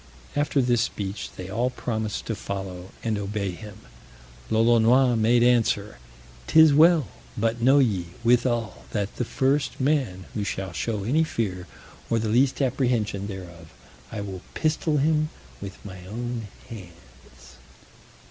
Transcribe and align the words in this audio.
After 0.35 0.63
this 0.63 0.81
speech, 0.81 1.29
they 1.35 1.47
all 1.47 1.69
promised 1.69 2.25
to 2.25 2.33
follow, 2.33 2.89
and 3.03 3.19
obey 3.19 3.51
him. 3.51 3.81
Lolonois 4.49 5.15
made 5.15 5.43
answer, 5.43 5.99
"'Tis 6.47 6.73
well; 6.73 7.07
but 7.37 7.61
know 7.61 7.77
ye, 7.77 8.07
withal, 8.23 8.83
that 8.93 9.15
the 9.17 9.23
first 9.23 9.79
man 9.79 10.25
who 10.33 10.43
shall 10.43 10.71
show 10.73 11.03
any 11.03 11.23
fear, 11.23 11.67
or 12.09 12.17
the 12.17 12.29
least 12.29 12.63
apprehension 12.63 13.27
thereof, 13.27 13.71
I 14.11 14.21
will 14.21 14.41
pistol 14.55 14.97
him 14.97 15.29
with 15.61 15.77
my 15.85 16.03
own 16.07 16.47
hands." 16.67 17.57